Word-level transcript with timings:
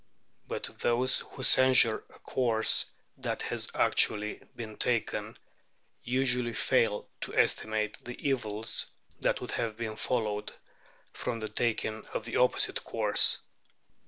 But 0.47 0.63
those 0.79 1.19
who 1.19 1.43
censure 1.43 2.03
a 2.09 2.17
course 2.17 2.87
that 3.17 3.43
has 3.43 3.69
actually 3.75 4.41
been 4.55 4.77
taken 4.77 5.37
usually 6.01 6.55
fail 6.55 7.07
to 7.19 7.37
estimate 7.37 8.03
the 8.03 8.19
evils 8.27 8.87
that 9.19 9.41
would 9.41 9.51
have 9.51 9.77
followed 9.99 10.51
from 11.13 11.39
the 11.39 11.49
taking 11.49 12.03
of 12.15 12.25
the 12.25 12.37
opposite 12.37 12.83
course. 12.83 13.37